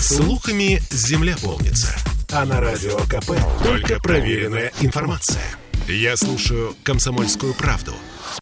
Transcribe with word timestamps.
Слухами 0.00 0.80
земля 0.90 1.34
полнится. 1.42 1.92
А 2.30 2.44
на 2.44 2.60
радио 2.60 2.96
КП 2.98 3.32
только 3.64 3.98
проверенная 4.00 4.70
информация. 4.80 5.42
Я 5.88 6.16
слушаю 6.16 6.76
«Комсомольскую 6.84 7.52
правду» 7.52 7.94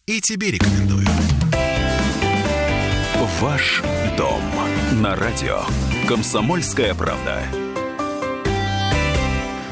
и 0.05 0.21
тебе 0.21 0.51
рекомендую. 0.51 1.07
Ваш 3.41 3.81
дом 4.17 4.39
на 5.01 5.15
радио 5.15 5.63
«Комсомольская 6.07 6.93
правда». 6.93 7.41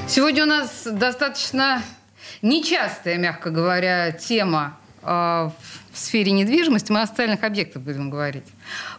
Сегодня 0.08 0.44
у 0.44 0.48
нас 0.48 0.88
достаточно 0.92 1.84
нечастая, 2.42 3.18
мягко 3.20 3.52
говоря, 3.52 4.12
тема 4.12 4.80
э, 5.04 5.06
в 5.06 5.54
сфере 5.94 6.32
недвижимости. 6.32 6.92
Мы 6.92 7.04
о 7.04 7.08
социальных 7.08 7.44
объектах 7.44 7.84
будем 7.84 8.10
говорить. 8.10 8.46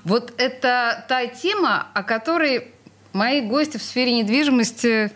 Вот 0.05 0.33
это 0.39 1.05
та 1.09 1.27
тема, 1.27 1.89
о 1.93 2.05
которой 2.05 2.76
мои 3.17 3.41
гости 3.41 3.79
в 3.79 3.83
сфере 3.83 4.13
недвижимости 4.13 5.11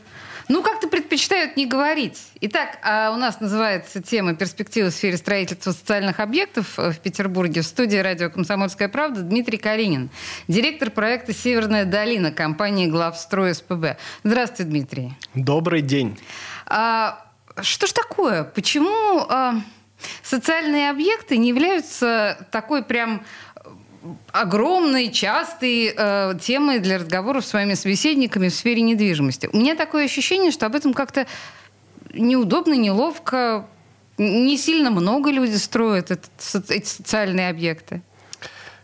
ну, 0.49 0.65
как-то 0.65 0.89
предпочитают 0.89 1.57
не 1.57 1.65
говорить. 1.65 2.19
Итак, 2.41 2.79
а 2.83 3.13
у 3.13 3.17
нас 3.17 3.41
называется 3.41 4.03
тема 4.03 4.35
«Перспективы 4.35 4.91
в 4.91 4.93
сфере 4.93 5.17
строительства 5.17 5.71
социальных 5.71 6.19
объектов» 6.19 6.77
в 6.77 6.99
Петербурге. 6.99 7.61
В 7.61 7.67
студии 7.67 7.99
радио 7.99 8.31
«Комсомольская 8.31 8.89
правда» 8.89 9.21
Дмитрий 9.21 9.59
Калинин, 9.59 10.11
директор 10.49 10.91
проекта 10.91 11.33
«Северная 11.33 11.85
долина» 11.85 12.33
компании 12.33 12.89
«Главстрой 12.89 13.55
СПБ». 13.55 13.97
Здравствуйте, 14.25 14.65
Дмитрий. 14.65 15.13
Добрый 15.35 15.83
день. 15.83 16.19
А, 16.67 17.25
что 17.63 17.87
ж 17.87 17.93
такое? 17.93 18.43
Почему 18.43 19.27
а, 19.29 19.55
социальные 20.25 20.91
объекты 20.91 21.37
не 21.37 21.51
являются 21.51 22.45
такой 22.51 22.83
прям 22.83 23.25
огромной, 24.33 25.11
частой 25.11 25.93
э, 25.97 26.35
темой 26.41 26.79
для 26.79 26.99
разговоров 26.99 27.45
с 27.45 27.49
своими 27.49 27.75
собеседниками 27.75 28.49
в 28.49 28.55
сфере 28.55 28.83
недвижимости. 28.83 29.49
У 29.53 29.57
меня 29.57 29.75
такое 29.75 30.05
ощущение, 30.05 30.51
что 30.51 30.67
об 30.67 30.75
этом 30.75 30.95
как-то 30.95 31.27
неудобно, 32.13 32.75
неловко, 32.75 33.67
не 34.19 34.57
сильно 34.57 34.91
много 34.91 35.31
люди 35.31 35.57
строят 35.57 36.11
этот, 36.11 36.31
эти 36.71 36.87
социальные 36.87 37.49
объекты. 37.51 38.03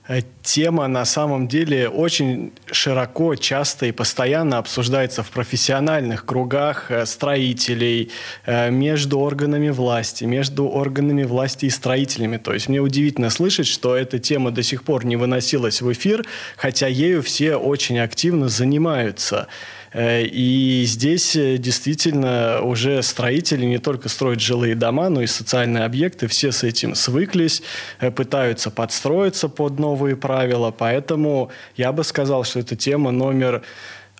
Э, 0.08 0.20
тема 0.42 0.86
на 0.86 1.04
самом 1.04 1.48
деле 1.48 1.88
очень 1.88 2.52
широко, 2.70 3.34
часто 3.34 3.86
и 3.86 3.92
постоянно 3.92 4.58
обсуждается 4.58 5.22
в 5.22 5.30
профессиональных 5.30 6.24
кругах 6.24 6.90
э, 6.90 7.06
строителей, 7.06 8.10
э, 8.44 8.70
между 8.70 9.18
органами 9.18 9.70
власти, 9.70 10.24
между 10.24 10.68
органами 10.68 11.24
власти 11.24 11.66
и 11.66 11.70
строителями. 11.70 12.36
То 12.36 12.54
есть 12.54 12.68
мне 12.68 12.80
удивительно 12.80 13.30
слышать, 13.30 13.66
что 13.66 13.96
эта 13.96 14.18
тема 14.18 14.52
до 14.52 14.62
сих 14.62 14.84
пор 14.84 15.04
не 15.04 15.16
выносилась 15.16 15.82
в 15.82 15.92
эфир, 15.92 16.24
хотя 16.56 16.86
ею 16.86 17.22
все 17.22 17.56
очень 17.56 17.98
активно 17.98 18.48
занимаются. 18.48 19.48
Э, 19.96 20.22
и 20.24 20.84
здесь 20.84 21.34
э, 21.36 21.56
действительно 21.56 22.60
уже 22.60 23.02
строители 23.02 23.64
не 23.64 23.78
только 23.78 24.10
строят 24.10 24.40
жилые 24.40 24.74
дома, 24.74 25.08
но 25.08 25.22
и 25.22 25.26
социальные 25.26 25.84
объекты. 25.84 26.28
Все 26.28 26.52
с 26.52 26.62
этим 26.62 26.94
свыклись, 26.94 27.62
э, 27.98 28.10
пытаются 28.10 28.70
подстроиться 28.70 29.48
под 29.48 29.78
новые 29.78 30.14
правила. 30.14 30.70
Поэтому 30.70 31.50
я 31.76 31.92
бы 31.92 32.04
сказал, 32.04 32.44
что 32.44 32.60
это 32.60 32.76
тема 32.76 33.10
номер 33.10 33.62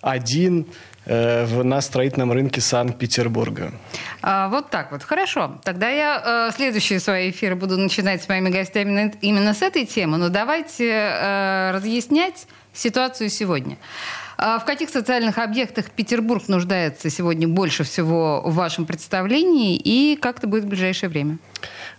один 0.01 0.65
на 1.09 1.79
строительном 1.79 2.33
рынке 2.33 2.59
Санкт-Петербурга. 2.59 3.71
А, 4.21 4.49
вот 4.49 4.69
так 4.69 4.91
вот. 4.91 5.03
Хорошо. 5.03 5.57
Тогда 5.63 5.87
я 5.87 6.49
э, 6.49 6.53
следующие 6.53 6.99
свои 6.99 7.29
эфиры 7.29 7.55
буду 7.55 7.77
начинать 7.77 8.21
с 8.23 8.27
моими 8.27 8.49
гостями 8.49 9.13
именно 9.21 9.53
с 9.53 9.61
этой 9.61 9.85
темы. 9.85 10.17
Но 10.17 10.27
давайте 10.27 10.89
э, 10.89 11.71
разъяснять 11.71 12.45
ситуацию 12.73 13.29
сегодня. 13.29 13.77
А 14.37 14.59
в 14.59 14.65
каких 14.65 14.91
социальных 14.91 15.39
объектах 15.39 15.89
Петербург 15.89 16.47
нуждается 16.47 17.09
сегодня 17.09 17.47
больше 17.47 17.83
всего 17.83 18.43
в 18.45 18.53
вашем 18.53 18.85
представлении 18.85 19.75
и 19.75 20.15
как 20.15 20.37
это 20.37 20.47
будет 20.47 20.65
в 20.65 20.67
ближайшее 20.67 21.09
время? 21.09 21.39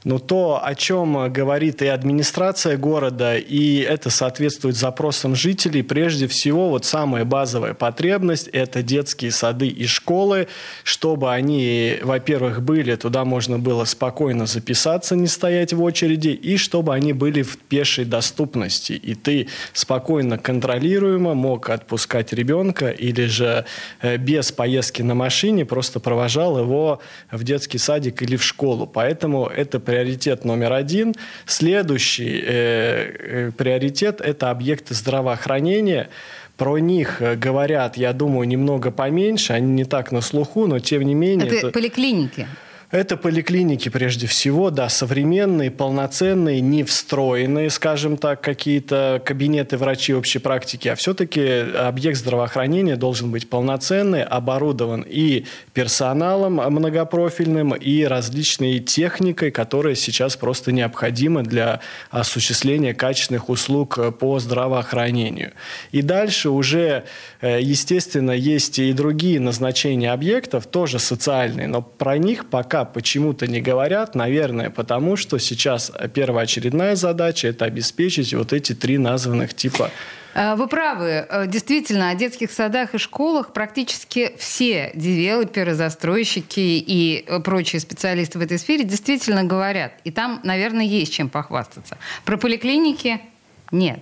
Но 0.04 0.18
то, 0.18 0.60
о 0.62 0.74
чем 0.74 1.32
говорит 1.32 1.82
и 1.82 1.86
администрация 1.86 2.76
города, 2.76 3.36
и 3.36 3.78
это 3.80 4.10
соответствует 4.10 4.76
запросам 4.76 5.34
жителей, 5.34 5.82
прежде 5.82 6.28
всего, 6.28 6.68
вот 6.70 6.84
самая 6.84 7.24
базовая 7.24 7.74
потребность– 7.74 8.48
это 8.52 8.82
детские 8.82 9.32
сады 9.32 9.66
и 9.66 9.86
школы, 9.86 10.48
чтобы 10.84 11.32
они, 11.32 11.96
во-первых, 12.02 12.62
были, 12.62 12.94
туда 12.96 13.24
можно 13.24 13.58
было 13.58 13.84
спокойно 13.84 14.46
записаться, 14.46 15.16
не 15.16 15.26
стоять 15.26 15.72
в 15.72 15.82
очереди, 15.82 16.28
и 16.28 16.56
чтобы 16.56 16.94
они 16.94 17.12
были 17.12 17.42
в 17.42 17.58
пешей 17.58 18.04
доступности. 18.04 18.92
И 18.92 19.14
ты 19.14 19.48
спокойно, 19.72 20.38
контролируемо 20.38 21.34
мог 21.34 21.70
отпускать 21.70 22.32
ребенка 22.32 22.90
или 22.90 23.26
же 23.26 23.64
э, 24.00 24.16
без 24.16 24.52
поездки 24.52 25.02
на 25.02 25.14
машине 25.14 25.64
просто 25.64 26.00
провожал 26.00 26.58
его 26.58 27.00
в 27.30 27.42
детский 27.44 27.78
садик 27.78 28.22
или 28.22 28.36
в 28.36 28.44
школу. 28.44 28.86
Поэтому 28.86 29.46
это 29.46 29.80
приоритет 29.88 30.44
номер 30.44 30.74
один. 30.74 31.14
Следующий 31.46 32.42
э, 32.44 33.48
э, 33.48 33.50
приоритет– 33.56 34.20
это 34.22 34.50
объекты 34.50 34.92
здравоохранения. 34.92 36.10
Про 36.58 36.76
них 36.76 37.22
э, 37.22 37.36
говорят, 37.36 37.96
я 37.96 38.12
думаю, 38.12 38.46
немного 38.46 38.90
поменьше, 38.90 39.54
они 39.54 39.72
не 39.72 39.84
так 39.86 40.12
на 40.12 40.20
слуху, 40.20 40.66
но 40.66 40.78
тем 40.78 41.04
не 41.04 41.14
менее... 41.14 41.46
Это, 41.46 41.56
это... 41.56 41.70
поликлиники? 41.70 42.46
Это 42.90 43.18
поликлиники 43.18 43.90
прежде 43.90 44.26
всего, 44.26 44.70
да, 44.70 44.88
современные, 44.88 45.70
полноценные, 45.70 46.62
не 46.62 46.84
встроенные, 46.84 47.68
скажем 47.68 48.16
так, 48.16 48.40
какие-то 48.40 49.20
кабинеты 49.22 49.76
врачей 49.76 50.16
общей 50.16 50.38
практики, 50.38 50.88
а 50.88 50.94
все-таки 50.94 51.42
объект 51.76 52.16
здравоохранения 52.16 52.96
должен 52.96 53.30
быть 53.30 53.50
полноценный, 53.50 54.22
оборудован 54.22 55.04
и 55.06 55.44
персоналом 55.74 56.54
многопрофильным, 56.54 57.74
и 57.74 58.04
различной 58.04 58.78
техникой, 58.78 59.50
которая 59.50 59.94
сейчас 59.94 60.36
просто 60.36 60.72
необходима 60.72 61.42
для 61.42 61.80
осуществления 62.08 62.94
качественных 62.94 63.50
услуг 63.50 63.98
по 64.18 64.38
здравоохранению. 64.38 65.52
И 65.92 66.00
дальше 66.00 66.48
уже, 66.48 67.04
э, 67.42 67.60
естественно, 67.60 68.30
есть 68.30 68.78
и 68.78 68.94
другие 68.94 69.40
назначения 69.40 70.10
объектов, 70.10 70.66
тоже 70.66 70.98
социальные, 70.98 71.68
но 71.68 71.82
про 71.82 72.16
них 72.16 72.48
пока 72.48 72.77
почему-то 72.84 73.46
не 73.46 73.60
говорят, 73.60 74.14
наверное, 74.14 74.70
потому 74.70 75.16
что 75.16 75.38
сейчас 75.38 75.92
первоочередная 76.14 76.96
задача– 76.96 77.48
это 77.48 77.64
обеспечить 77.64 78.34
вот 78.34 78.52
эти 78.52 78.74
три 78.74 78.98
названных 78.98 79.54
типа 79.54 79.90
а, 80.34 80.54
вы 80.54 80.68
правы. 80.68 81.26
Э, 81.28 81.46
действительно, 81.48 82.10
о 82.10 82.14
детских 82.14 82.52
садах 82.52 82.94
и 82.94 82.98
школах 82.98 83.52
практически 83.52 84.34
все 84.38 84.92
девелоперы, 84.94 85.74
застройщики 85.74 86.60
и 86.60 87.24
прочие 87.42 87.80
специалисты 87.80 88.38
в 88.38 88.42
этой 88.42 88.58
сфере 88.58 88.84
действительно 88.84 89.42
говорят. 89.42 89.92
И 90.04 90.12
там, 90.12 90.40
наверное, 90.44 90.84
есть 90.84 91.12
чем 91.12 91.28
похвастаться. 91.28 91.98
Про 92.24 92.36
поликлиники 92.36 93.20
нет. 93.70 94.00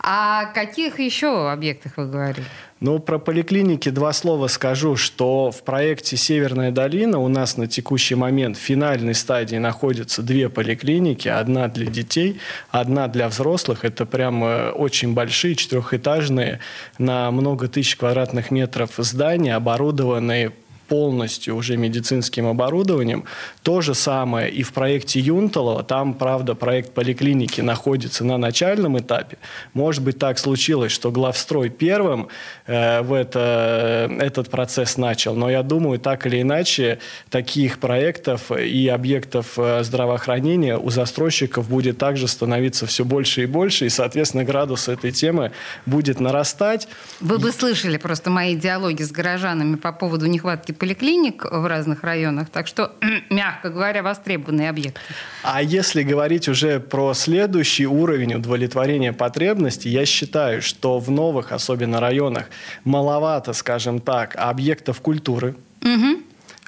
А 0.00 0.42
о 0.42 0.46
каких 0.46 0.98
еще 0.98 1.50
объектах 1.50 1.96
вы 1.96 2.06
говорили? 2.06 2.46
Ну, 2.78 2.98
про 2.98 3.18
поликлиники 3.18 3.88
два 3.88 4.12
слова 4.12 4.48
скажу, 4.48 4.96
что 4.96 5.50
в 5.50 5.62
проекте 5.62 6.18
«Северная 6.18 6.70
долина» 6.70 7.18
у 7.18 7.28
нас 7.28 7.56
на 7.56 7.66
текущий 7.66 8.14
момент 8.14 8.58
в 8.58 8.60
финальной 8.60 9.14
стадии 9.14 9.56
находятся 9.56 10.22
две 10.22 10.50
поликлиники. 10.50 11.26
Одна 11.28 11.68
для 11.68 11.86
детей, 11.86 12.38
одна 12.70 13.08
для 13.08 13.28
взрослых. 13.28 13.86
Это 13.86 14.04
прям 14.04 14.42
очень 14.74 15.14
большие, 15.14 15.54
четырехэтажные, 15.54 16.60
на 16.98 17.30
много 17.30 17.68
тысяч 17.68 17.96
квадратных 17.96 18.50
метров 18.50 18.90
здания, 18.98 19.54
оборудованные 19.54 20.52
полностью 20.88 21.56
уже 21.56 21.76
медицинским 21.76 22.46
оборудованием. 22.46 23.24
То 23.62 23.80
же 23.80 23.94
самое 23.94 24.50
и 24.50 24.62
в 24.62 24.72
проекте 24.72 25.20
Юнталова. 25.20 25.82
Там, 25.82 26.14
правда, 26.14 26.54
проект 26.54 26.92
поликлиники 26.92 27.60
находится 27.60 28.24
на 28.24 28.38
начальном 28.38 28.98
этапе. 28.98 29.38
Может 29.74 30.02
быть, 30.02 30.18
так 30.18 30.38
случилось, 30.38 30.92
что 30.92 31.10
главстрой 31.10 31.68
первым 31.68 32.28
э, 32.66 33.02
в 33.02 33.12
это, 33.12 34.10
этот 34.20 34.50
процесс 34.50 34.96
начал. 34.96 35.34
Но 35.34 35.50
я 35.50 35.62
думаю, 35.62 35.98
так 35.98 36.26
или 36.26 36.42
иначе, 36.42 36.98
таких 37.30 37.78
проектов 37.78 38.50
и 38.52 38.88
объектов 38.88 39.58
э, 39.58 39.82
здравоохранения 39.82 40.78
у 40.78 40.90
застройщиков 40.90 41.68
будет 41.68 41.98
также 41.98 42.28
становиться 42.28 42.86
все 42.86 43.04
больше 43.04 43.42
и 43.42 43.46
больше. 43.46 43.86
И, 43.86 43.88
соответственно, 43.88 44.44
градус 44.44 44.88
этой 44.88 45.10
темы 45.10 45.52
будет 45.86 46.20
нарастать. 46.20 46.88
Вы 47.20 47.38
бы 47.38 47.52
слышали 47.52 47.96
просто 47.96 48.30
мои 48.30 48.54
диалоги 48.54 49.02
с 49.02 49.10
горожанами 49.10 49.76
по 49.76 49.92
поводу 49.92 50.26
нехватки 50.26 50.72
поликлиник 50.78 51.44
в 51.44 51.66
разных 51.66 52.04
районах, 52.04 52.48
так 52.50 52.66
что, 52.66 52.92
мягко 53.30 53.70
говоря, 53.70 54.02
востребованные 54.02 54.70
объекты. 54.70 55.00
А 55.42 55.62
если 55.62 56.02
говорить 56.02 56.48
уже 56.48 56.80
про 56.80 57.14
следующий 57.14 57.86
уровень 57.86 58.34
удовлетворения 58.34 59.12
потребностей, 59.12 59.90
я 59.90 60.06
считаю, 60.06 60.62
что 60.62 60.98
в 60.98 61.10
новых, 61.10 61.52
особенно 61.52 62.00
районах, 62.00 62.50
маловато, 62.84 63.52
скажем 63.52 64.00
так, 64.00 64.34
объектов 64.36 65.00
культуры, 65.00 65.54
угу 65.82 66.22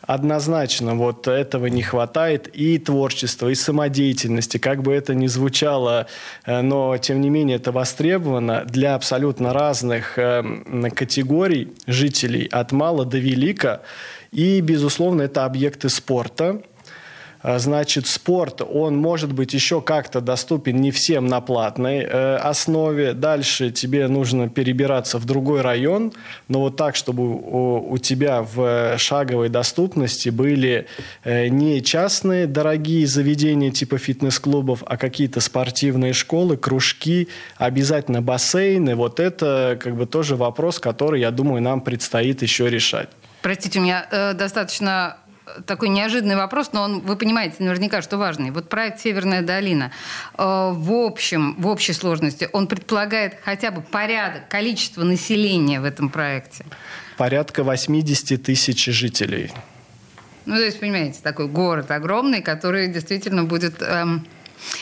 однозначно 0.09 0.95
вот 0.95 1.29
этого 1.29 1.67
не 1.67 1.83
хватает 1.83 2.49
и 2.49 2.79
творчества, 2.79 3.49
и 3.49 3.55
самодеятельности, 3.55 4.57
как 4.57 4.83
бы 4.83 4.95
это 4.95 5.15
ни 5.15 5.27
звучало, 5.27 6.07
э, 6.47 6.63
но 6.63 6.97
тем 6.97 7.21
не 7.21 7.29
менее 7.29 7.57
это 7.57 7.73
востребовано 7.73 8.65
для 8.65 8.95
абсолютно 8.95 9.53
разных 9.53 10.19
э, 10.19 10.43
категорий 10.95 11.75
жителей 11.87 12.49
от 12.51 12.73
мала 12.73 13.05
до 13.05 13.19
велика. 13.19 13.83
И, 14.33 14.63
безусловно, 14.63 15.23
это 15.23 15.45
объекты 15.45 15.91
спорта– 15.91 16.63
значит, 17.43 18.07
спорт, 18.07 18.63
он 18.63 18.97
может 18.97 19.33
быть 19.33 19.55
еще 19.55 19.81
как-то 19.81 20.21
доступен 20.21 20.81
не 20.81 20.91
всем 20.91 21.27
на 21.27 21.41
платной 21.41 21.99
э, 21.99 22.37
основе. 22.37 23.13
Дальше 23.13 23.71
тебе 23.71 24.09
нужно 24.09 24.49
перебираться 24.49 25.19
в 25.19 25.25
другой 25.25 25.61
район, 25.61 26.13
но 26.49 26.61
вот 26.61 26.77
так, 26.77 26.97
чтобы 26.97 27.23
у, 27.25 27.93
у 27.93 27.99
тебя 27.99 28.43
в 28.43 28.99
шаговой 28.99 29.49
доступности 29.49 30.31
были 30.31 30.87
э, 31.25 31.49
не 31.49 31.83
частные 31.83 32.47
дорогие 32.47 33.07
заведения 33.07 33.71
типа 33.71 33.99
фитнес-клубов, 33.99 34.83
а 34.87 34.97
какие-то 34.97 35.41
спортивные 35.41 36.13
школы, 36.13 36.57
кружки, 36.57 37.29
обязательно 37.57 38.23
бассейны. 38.23 38.97
Вот 38.97 39.21
это 39.21 39.79
как 39.81 39.97
бы 39.97 40.07
тоже 40.07 40.37
вопрос, 40.37 40.79
который, 40.79 41.21
я 41.21 41.31
думаю, 41.31 41.63
нам 41.63 41.81
предстоит 41.81 42.43
еще 42.43 42.69
решать. 42.69 43.09
Простите, 43.43 43.79
у 43.79 43.83
меня 43.83 44.07
э, 44.11 44.35
достаточно 44.35 45.19
такой 45.67 45.89
неожиданный 45.89 46.37
вопрос, 46.37 46.71
но 46.73 46.83
он, 46.83 47.01
вы 47.01 47.17
понимаете 47.17 47.57
наверняка, 47.61 48.03
что 48.03 48.19
важный. 48.19 48.51
Вот 48.51 48.69
проект 48.69 49.01
«Северная 49.01 49.43
долина» 49.43 49.93
э, 50.37 50.43
в 50.43 50.93
общем, 50.93 51.55
в 51.59 51.67
общей 51.67 51.93
сложности, 51.93 52.49
он 52.53 52.67
предполагает 52.67 53.37
хотя 53.45 53.71
бы 53.71 53.83
порядок, 53.83 54.49
количество 54.49 55.03
населения 55.05 55.81
в 55.81 55.85
этом 55.85 56.09
проекте? 56.11 56.65
Порядка 57.17 57.65
80 57.65 58.43
тысяч 58.43 58.85
жителей. 58.87 59.53
Ну, 60.47 60.57
то 60.57 60.63
есть, 60.63 60.81
понимаете, 60.81 61.21
такой 61.23 61.49
город 61.49 61.91
огромный, 61.91 62.43
который 62.43 62.89
действительно 62.89 63.45
будет... 63.45 63.83
Эм, 63.83 64.27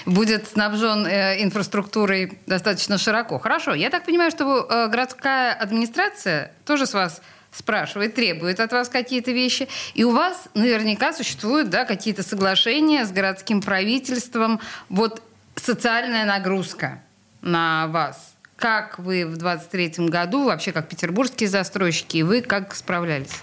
будет 0.07 0.49
снабжен 0.49 1.07
э, 1.07 1.43
инфраструктурой 1.43 2.39
достаточно 2.47 2.99
широко. 2.99 3.39
Хорошо, 3.39 3.75
я 3.75 3.91
так 3.91 4.05
понимаю, 4.05 4.31
что 4.31 4.67
э, 4.69 4.89
городская 4.89 5.53
администрация 5.53 6.53
тоже 6.65 6.87
с 6.87 6.95
вас 6.95 7.21
спрашивает, 7.57 8.15
требует 8.15 8.61
от 8.61 8.73
вас 8.73 8.89
какие-то 8.89 9.33
вещи. 9.33 9.69
И 9.95 10.05
у 10.05 10.13
вас 10.13 10.49
наверняка 10.55 11.13
существуют 11.13 11.71
да, 11.71 11.85
какие-то 11.85 12.23
соглашения 12.23 13.05
с 13.05 13.13
городским 13.13 13.63
правительством. 13.63 14.61
Вот 14.89 15.23
социальная 15.57 16.25
нагрузка 16.25 17.03
на 17.41 17.87
вас. 17.89 18.35
Как 18.57 18.99
вы 18.99 19.27
в 19.27 19.37
23 19.37 20.09
году, 20.09 20.45
вообще 20.45 20.73
как 20.73 20.89
петербургские 20.89 21.49
застройщики, 21.49 22.19
и 22.19 22.23
вы 22.23 22.41
как 22.41 22.75
справлялись? 22.75 23.43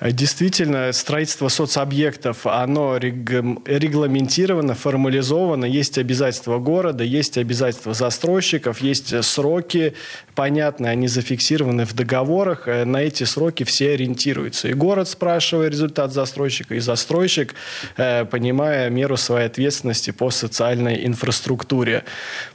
Э, 0.00 0.12
действительно, 0.12 0.92
строительство 0.92 1.48
соцобъектов, 1.48 2.46
оно 2.46 2.96
регламентировано, 2.98 4.74
формализовано, 4.74 5.64
есть 5.64 5.98
обязательства 5.98 6.58
города, 6.58 7.04
есть 7.04 7.38
обязательства 7.38 7.94
застройщиков, 7.94 8.80
есть 8.80 9.24
сроки 9.24 9.94
понятные, 10.34 10.92
они 10.92 11.08
зафиксированы 11.08 11.86
в 11.86 11.94
договорах, 11.94 12.68
э, 12.68 12.84
на 12.84 12.98
эти 12.98 13.24
сроки 13.24 13.64
все 13.64 13.92
ориентируются. 13.92 14.68
И 14.68 14.74
город 14.74 15.08
спрашивает 15.08 15.72
результат 15.72 16.12
застройщика, 16.12 16.74
и 16.74 16.80
застройщик, 16.80 17.54
э, 17.96 18.24
понимая 18.24 18.90
меру 18.90 19.16
своей 19.16 19.46
ответственности 19.46 20.10
по 20.10 20.30
социальной 20.30 21.06
инфраструктуре. 21.06 22.04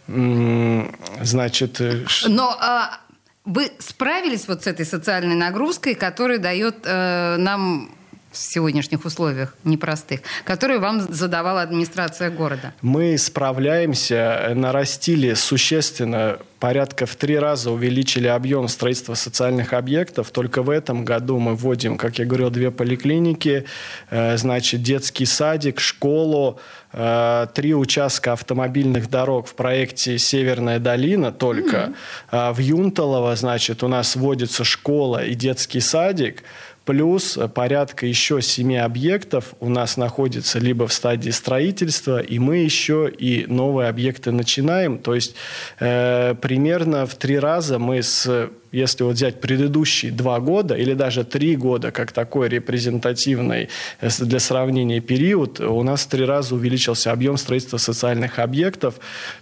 Значит... 0.07 1.81
Но 2.27 2.55
а, 2.59 2.99
вы 3.45 3.71
справились 3.79 4.47
вот 4.47 4.63
с 4.63 4.67
этой 4.67 4.85
социальной 4.85 5.35
нагрузкой, 5.35 5.95
которая 5.95 6.37
дает 6.37 6.77
э, 6.83 7.37
нам 7.37 7.91
в 8.31 8.37
сегодняшних 8.37 9.05
условиях 9.05 9.55
непростых, 9.63 10.21
которые 10.43 10.79
вам 10.79 11.01
задавала 11.01 11.61
администрация 11.61 12.29
города? 12.29 12.73
Мы 12.81 13.17
справляемся, 13.17 14.51
нарастили 14.55 15.33
существенно 15.33 16.39
порядка 16.61 17.07
в 17.07 17.15
три 17.15 17.39
раза 17.39 17.71
увеличили 17.71 18.27
объем 18.27 18.67
строительства 18.67 19.15
социальных 19.15 19.73
объектов. 19.73 20.29
Только 20.29 20.61
в 20.61 20.69
этом 20.69 21.03
году 21.03 21.39
мы 21.39 21.55
вводим, 21.55 21.97
как 21.97 22.19
я 22.19 22.25
говорил, 22.25 22.51
две 22.51 22.69
поликлиники, 22.69 23.65
э, 24.11 24.37
значит, 24.37 24.83
детский 24.83 25.25
садик, 25.25 25.79
школу, 25.79 26.59
э, 26.93 27.47
три 27.55 27.73
участка 27.73 28.33
автомобильных 28.33 29.09
дорог 29.09 29.47
в 29.47 29.55
проекте 29.55 30.19
«Северная 30.19 30.77
долина» 30.77 31.31
только. 31.31 31.93
Mm-hmm. 32.31 32.53
В 32.53 32.59
Юнталово, 32.59 33.35
значит, 33.35 33.83
у 33.83 33.87
нас 33.87 34.15
вводится 34.15 34.63
школа 34.63 35.25
и 35.25 35.33
детский 35.33 35.79
садик– 35.79 36.43
Плюс 36.91 37.39
порядка 37.55 38.05
еще 38.05 38.41
семи 38.41 38.75
объектов 38.75 39.53
у 39.61 39.69
нас 39.69 39.95
находится 39.95 40.59
либо 40.59 40.87
в 40.87 40.93
стадии 40.93 41.29
строительства, 41.29 42.19
и 42.19 42.37
мы 42.37 42.57
еще 42.57 43.09
и 43.09 43.45
новые 43.47 43.87
объекты 43.87 44.31
начинаем. 44.31 44.97
То 44.97 45.15
есть 45.15 45.33
э, 45.79 46.35
примерно 46.41 47.05
в 47.05 47.15
три 47.15 47.39
раза 47.39 47.79
мы 47.79 48.03
с 48.03 48.49
если 48.71 49.03
вот 49.03 49.15
взять 49.15 49.41
предыдущие 49.41 50.11
два 50.11 50.39
года 50.39 50.75
или 50.75 50.93
даже 50.93 51.23
три 51.23 51.55
года, 51.55 51.91
как 51.91 52.11
такой 52.11 52.49
репрезентативный 52.49 53.69
э, 53.99 54.09
для 54.19 54.39
сравнения 54.39 55.01
период, 55.01 55.59
у 55.59 55.83
нас 55.83 56.03
в 56.03 56.07
три 56.07 56.25
раза 56.25 56.55
увеличился 56.55 57.11
объем 57.11 57.37
строительства 57.37 57.77
социальных 57.77 58.39
объектов. 58.39 58.95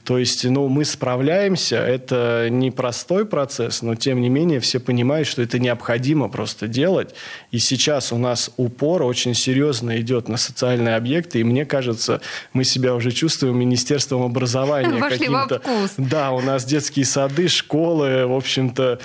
То 0.04 0.18
есть 0.18 0.46
ну, 0.46 0.68
мы 0.68 0.86
справляемся, 0.86 1.78
это 1.78 2.48
непростой 2.50 3.26
процесс, 3.26 3.82
но 3.82 3.96
тем 3.96 4.22
не 4.22 4.30
менее 4.30 4.60
все 4.60 4.80
понимают, 4.80 5.28
что 5.28 5.42
это 5.42 5.60
необходимо 5.60 6.30
просто 6.30 6.68
делать. 6.68 7.14
И 7.52 7.60
сейчас 7.60 8.12
у 8.12 8.18
нас 8.18 8.52
упор 8.58 9.04
очень 9.04 9.36
серьезно 9.36 10.00
идет 10.00 10.28
на 10.28 10.38
социальные 10.38 10.96
объекты, 10.96 11.40
и 11.40 11.44
мне 11.44 11.66
кажется, 11.66 12.22
мы 12.54 12.64
себя 12.64 12.96
уже 12.96 13.12
чувствуем 13.12 13.58
Министерством 13.58 14.24
образования. 14.24 14.90
Вошли 15.00 15.28
во 15.28 15.48
вкус. 15.48 15.94
Да, 15.98 16.32
у 16.32 16.42
нас 16.42 16.66
детские 16.66 17.06
сады, 17.06 17.48
школы, 17.48 18.26
в 18.26 18.34
общем-то, 18.34 19.00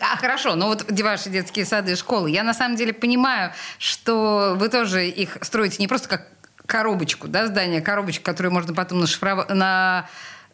а, 0.00 0.16
хорошо, 0.16 0.54
но 0.54 0.66
вот 0.66 0.84
ваши 1.00 1.30
детские 1.30 1.64
сады 1.64 1.92
и 1.92 1.96
школы, 1.96 2.30
я 2.30 2.42
на 2.42 2.54
самом 2.54 2.76
деле 2.76 2.92
понимаю, 2.92 3.52
что 3.78 4.54
вы 4.56 4.68
тоже 4.68 5.08
их 5.08 5.38
строите 5.42 5.76
не 5.78 5.88
просто 5.88 6.08
как 6.08 6.28
коробочку, 6.66 7.28
да, 7.28 7.46
здание, 7.46 7.80
коробочку, 7.80 8.24
которую 8.24 8.52
можно 8.52 8.74
потом 8.74 9.00
нашифровать, 9.00 9.48
на 9.50 10.08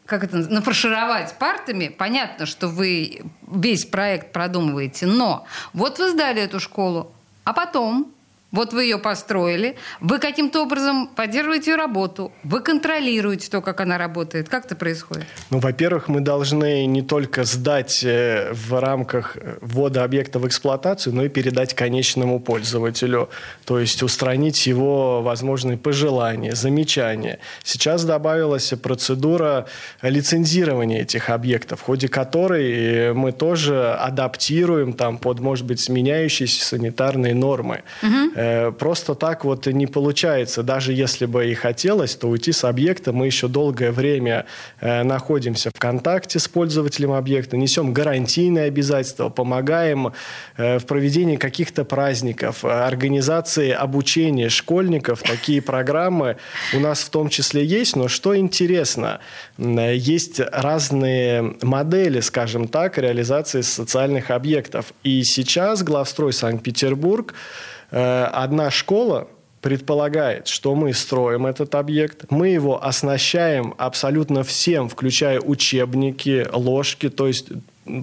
как 0.06 0.24
это, 0.24 0.36
нафаршировать 0.36 1.34
партами, 1.38 1.88
понятно, 1.88 2.46
что 2.46 2.68
вы 2.68 3.22
весь 3.50 3.86
проект 3.86 4.32
продумываете, 4.32 5.06
но 5.06 5.46
вот 5.72 5.98
вы 5.98 6.10
сдали 6.10 6.42
эту 6.42 6.60
школу, 6.60 7.12
а 7.44 7.52
потом 7.52 8.13
вот 8.54 8.72
вы 8.72 8.84
ее 8.84 8.98
построили, 8.98 9.74
вы 10.00 10.20
каким-то 10.20 10.62
образом 10.62 11.08
поддерживаете 11.08 11.72
ее 11.72 11.76
работу, 11.76 12.32
вы 12.44 12.60
контролируете 12.60 13.50
то, 13.50 13.60
как 13.60 13.80
она 13.80 13.98
работает. 13.98 14.48
Как 14.48 14.66
это 14.66 14.76
происходит? 14.76 15.24
Ну, 15.50 15.58
во-первых, 15.58 16.08
мы 16.08 16.20
должны 16.20 16.86
не 16.86 17.02
только 17.02 17.44
сдать 17.44 18.04
э, 18.04 18.52
в 18.52 18.80
рамках 18.80 19.36
ввода 19.60 20.04
объекта 20.04 20.38
в 20.38 20.46
эксплуатацию, 20.46 21.14
но 21.14 21.24
и 21.24 21.28
передать 21.28 21.74
конечному 21.74 22.38
пользователю. 22.38 23.28
То 23.64 23.80
есть 23.80 24.02
устранить 24.04 24.66
его 24.66 25.20
возможные 25.20 25.76
пожелания, 25.76 26.54
замечания. 26.54 27.40
Сейчас 27.64 28.04
добавилась 28.04 28.72
процедура 28.80 29.66
лицензирования 30.02 31.02
этих 31.02 31.28
объектов, 31.28 31.80
в 31.80 31.82
ходе 31.82 32.08
которой 32.08 32.72
э, 32.72 33.12
мы 33.14 33.32
тоже 33.32 33.94
адаптируем 33.94 34.92
там 34.92 35.18
под, 35.18 35.40
может 35.40 35.66
быть, 35.66 35.80
сменяющиеся 35.80 36.64
санитарные 36.64 37.34
нормы. 37.34 37.82
Угу 38.02 38.43
Э, 38.43 38.43
просто 38.78 39.14
так 39.14 39.44
вот 39.44 39.66
не 39.66 39.86
получается. 39.86 40.62
Даже 40.62 40.92
если 40.92 41.26
бы 41.26 41.50
и 41.50 41.54
хотелось, 41.54 42.16
то 42.16 42.28
уйти 42.28 42.52
с 42.52 42.64
объекта 42.64 43.12
мы 43.12 43.26
еще 43.26 43.48
долгое 43.48 43.92
время 43.92 44.46
э, 44.80 45.02
находимся 45.02 45.70
в 45.74 45.78
контакте 45.78 46.38
с 46.38 46.48
пользователем 46.48 47.12
объекта, 47.12 47.56
несем 47.56 47.92
гарантийные 47.92 48.64
обязательства, 48.64 49.28
помогаем 49.28 50.12
э, 50.56 50.78
в 50.78 50.86
проведении 50.86 51.36
каких-то 51.36 51.84
праздников, 51.84 52.64
организации 52.64 53.70
обучения 53.70 54.48
школьников. 54.48 55.22
Такие 55.22 55.62
программы 55.62 56.36
у 56.72 56.80
нас 56.80 57.00
в 57.00 57.10
том 57.10 57.28
числе 57.28 57.64
есть. 57.64 57.96
Но 57.96 58.08
что 58.08 58.36
интересно, 58.36 59.20
есть 59.58 60.40
разные 60.40 61.54
модели, 61.62 62.20
скажем 62.20 62.68
так, 62.68 62.98
реализации 62.98 63.60
социальных 63.60 64.30
объектов. 64.30 64.92
И 65.02 65.22
сейчас 65.24 65.82
главстрой 65.82 66.32
Санкт-Петербург 66.32 67.34
Э, 67.83 67.83
одна 67.96 68.70
школа 68.70 69.28
предполагает, 69.60 70.46
что 70.48 70.74
мы 70.74 70.92
строим 70.92 71.46
этот 71.46 71.74
объект, 71.74 72.30
мы 72.30 72.48
его 72.48 72.84
оснащаем 72.84 73.74
абсолютно 73.78 74.42
всем, 74.42 74.88
включая 74.88 75.40
учебники, 75.40 76.46
ложки, 76.52 77.08
то 77.08 77.26
есть 77.26 77.48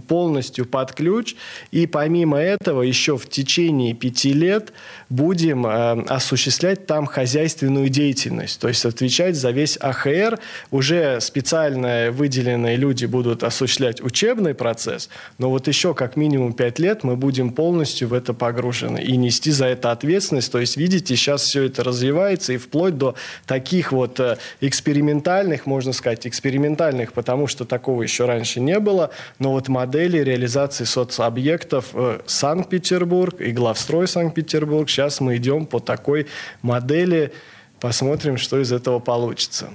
полностью 0.08 0.66
под 0.66 0.94
ключ. 0.94 1.36
И 1.72 1.88
помимо 1.88 2.38
этого 2.38 2.82
еще 2.82 3.18
в 3.18 3.28
течение 3.28 3.94
пяти 3.94 4.34
лет 4.34 4.74
будем 5.10 5.66
э, 5.66 6.04
осуществлять 6.08 6.86
там 6.86 7.06
хозяйственную 7.06 7.90
деятельность. 7.90 8.60
То 8.60 8.68
есть 8.68 8.86
отвечать 8.86 9.36
за 9.36 9.52
весь 9.52 9.78
АХР. 9.78 10.40
Уже 10.72 11.20
специально 11.22 12.10
выделенные 12.12 12.76
люди 12.76 13.06
будут 13.06 13.44
осуществлять 13.44 14.02
учебный 14.02 14.54
процесс. 14.54 15.10
Но 15.38 15.50
вот 15.50 15.68
еще 15.68 15.94
как 15.94 16.16
минимум 16.16 16.54
пять 16.54 16.80
лет 16.80 17.04
мы 17.04 17.16
будем 17.16 17.52
полностью 17.52 18.08
в 18.08 18.14
это 18.14 18.34
погружены 18.34 19.02
и 19.02 19.18
нести 19.18 19.52
за 19.52 19.66
это 19.68 19.92
ответственность. 19.92 20.52
То 20.52 20.60
есть, 20.60 20.78
видите, 20.78 21.16
сейчас 21.16 21.44
все 21.44 21.64
это 21.64 21.84
развивается 21.84 22.54
и 22.54 22.58
вплоть 22.58 22.98
до 22.98 23.16
таких 23.46 23.92
вот 23.92 24.20
э, 24.20 24.38
экспериментальных, 24.62 25.66
можно 25.66 25.94
сказать, 25.94 26.28
экспериментальных, 26.28 27.14
потому 27.14 27.48
что 27.48 27.66
такого 27.66 28.04
еще 28.04 28.26
раньше 28.26 28.60
не 28.60 28.80
было, 28.80 29.12
но 29.40 29.52
вот 29.52 29.68
модели 29.72 30.20
реализации 30.20 30.84
соцобъектов 30.84 31.92
э, 31.94 32.20
Санкт-Петербург 32.26 33.42
и 33.42 33.52
главстрой 33.52 34.08
Санкт-Петербург. 34.08 34.90
Сейчас 34.90 35.22
мы 35.22 35.38
идем 35.38 35.66
по 35.66 35.80
такой 35.80 36.28
модели, 36.62 37.32
посмотрим, 37.80 38.38
что 38.38 38.60
из 38.60 38.72
этого 38.72 39.00
получится. 39.00 39.70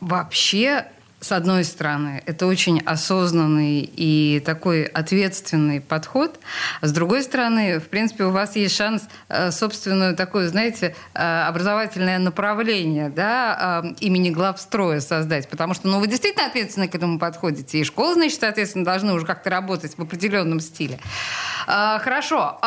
Вообще 0.00 0.86
с 1.26 1.32
одной 1.32 1.64
стороны, 1.64 2.22
это 2.24 2.46
очень 2.46 2.80
осознанный 2.86 3.80
и 3.80 4.40
такой 4.46 4.84
ответственный 4.84 5.80
подход. 5.80 6.38
А 6.80 6.86
с 6.86 6.92
другой 6.92 7.24
стороны, 7.24 7.80
в 7.80 7.88
принципе, 7.88 8.24
у 8.24 8.30
вас 8.30 8.54
есть 8.54 8.76
шанс 8.76 9.08
э, 9.28 9.50
собственную 9.50 10.14
такое, 10.14 10.46
знаете, 10.48 10.94
э, 11.14 11.42
образовательное 11.48 12.20
направление 12.20 13.08
да, 13.08 13.82
э, 13.84 13.94
имени 13.98 14.30
главстроя 14.30 15.00
создать. 15.00 15.48
Потому 15.48 15.74
что 15.74 15.88
ну, 15.88 15.98
вы 15.98 16.06
действительно 16.06 16.46
ответственно 16.46 16.86
к 16.86 16.94
этому 16.94 17.18
подходите. 17.18 17.80
И 17.80 17.84
школы, 17.84 18.14
значит, 18.14 18.38
соответственно, 18.38 18.84
должны 18.84 19.12
уже 19.12 19.26
как-то 19.26 19.50
работать 19.50 19.98
в 19.98 20.02
определенном 20.02 20.60
стиле. 20.60 21.00
Хорошо. 21.66 22.60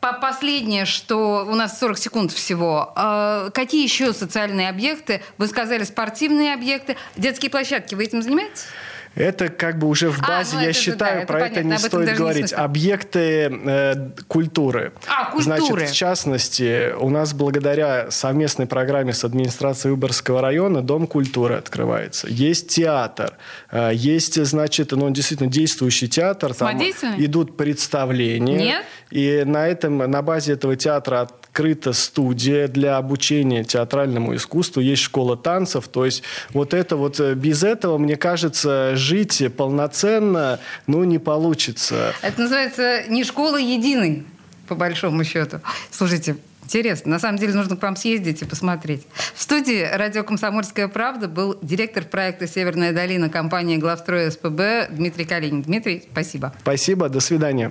Последнее, 0.00 0.84
что 0.84 1.44
у 1.48 1.54
нас 1.54 1.78
40 1.80 1.98
секунд 1.98 2.32
всего. 2.32 2.92
А, 2.94 3.50
какие 3.50 3.82
еще 3.82 4.12
социальные 4.12 4.68
объекты? 4.68 5.22
Вы 5.38 5.48
сказали 5.48 5.84
спортивные 5.84 6.54
объекты. 6.54 6.96
Детские 7.16 7.50
площадки. 7.50 7.94
Вы 7.94 8.04
этим 8.04 8.22
занимаетесь? 8.22 8.66
Это 9.16 9.48
как 9.48 9.78
бы 9.78 9.88
уже 9.88 10.10
в 10.10 10.22
а, 10.22 10.28
базе, 10.28 10.56
а, 10.56 10.60
ну 10.60 10.66
я 10.66 10.72
считаю, 10.74 11.20
да, 11.20 11.26
про 11.26 11.46
это, 11.46 11.60
это 11.60 11.64
не 11.64 11.78
стоит 11.78 12.16
говорить. 12.18 12.52
Не 12.52 12.56
Объекты 12.56 13.50
э, 13.50 14.10
культуры. 14.28 14.92
А, 15.08 15.30
культуры. 15.32 15.42
Значит, 15.42 15.90
в 15.90 15.94
частности, 15.94 16.92
у 16.92 17.08
нас 17.08 17.32
благодаря 17.32 18.10
совместной 18.10 18.66
программе 18.66 19.14
с 19.14 19.24
администрацией 19.24 19.92
Выборгского 19.92 20.42
района 20.42 20.82
Дом 20.82 21.06
культуры 21.06 21.54
открывается. 21.54 22.28
Есть 22.28 22.68
театр. 22.68 23.38
Э, 23.70 23.90
есть, 23.94 24.44
значит, 24.44 24.92
ну, 24.92 25.08
действительно 25.08 25.50
действующий 25.50 26.08
театр. 26.08 26.52
Там 26.52 26.78
идут 26.78 27.56
представления. 27.56 28.58
Нет? 28.58 28.84
И 29.10 29.44
на, 29.46 29.66
этом, 29.66 29.96
на 29.96 30.20
базе 30.20 30.52
этого 30.52 30.76
театра 30.76 31.28
открыта 31.56 31.94
студия 31.94 32.68
для 32.68 32.98
обучения 32.98 33.64
театральному 33.64 34.36
искусству, 34.36 34.82
есть 34.82 35.00
школа 35.00 35.38
танцев. 35.38 35.88
То 35.88 36.04
есть 36.04 36.22
вот 36.52 36.74
это 36.74 36.96
вот 36.96 37.18
э, 37.18 37.32
без 37.34 37.62
этого, 37.62 37.96
мне 37.96 38.16
кажется, 38.16 38.94
жить 38.94 39.42
полноценно, 39.56 40.60
ну, 40.86 41.04
не 41.04 41.18
получится. 41.18 42.12
Это 42.20 42.42
называется 42.42 43.04
не 43.08 43.24
школа 43.24 43.56
единой, 43.56 44.26
по 44.68 44.74
большому 44.74 45.24
счету. 45.24 45.60
Слушайте, 45.90 46.36
Интересно. 46.64 47.12
На 47.12 47.20
самом 47.20 47.38
деле 47.38 47.54
нужно 47.54 47.76
к 47.76 47.82
вам 47.82 47.94
съездить 47.94 48.42
и 48.42 48.44
посмотреть. 48.44 49.06
В 49.36 49.40
студии 49.40 49.88
«Радио 49.88 50.24
Комсомольская 50.24 50.88
правда» 50.88 51.28
был 51.28 51.56
директор 51.62 52.02
проекта 52.02 52.48
«Северная 52.48 52.92
долина» 52.92 53.28
компании 53.28 53.76
«Главстрой 53.76 54.32
СПБ» 54.32 54.88
Дмитрий 54.90 55.24
Калинин. 55.26 55.62
Дмитрий, 55.62 56.02
спасибо. 56.10 56.52
Спасибо. 56.62 57.08
До 57.08 57.20
свидания. 57.20 57.70